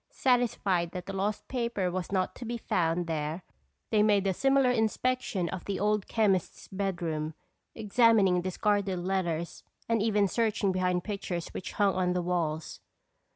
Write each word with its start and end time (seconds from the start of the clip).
Satisfied 0.09 0.93
that 0.93 1.05
the 1.05 1.13
lost 1.13 1.47
paper 1.47 1.91
was 1.91 2.11
not 2.11 2.33
to 2.33 2.43
be 2.43 2.57
found 2.57 3.05
there 3.05 3.43
they 3.91 4.01
made 4.01 4.25
a 4.25 4.33
similar 4.33 4.71
inspection 4.71 5.47
of 5.49 5.65
the 5.65 5.79
old 5.79 6.07
chemist's 6.07 6.67
bedroom, 6.69 7.35
examining 7.75 8.41
discarded 8.41 8.97
letters 8.97 9.63
and 9.87 10.01
even 10.01 10.27
searching 10.27 10.71
behind 10.71 11.03
pictures 11.03 11.49
which 11.49 11.73
hung 11.73 11.93
on 11.93 12.13
the 12.13 12.21
walls. 12.23 12.79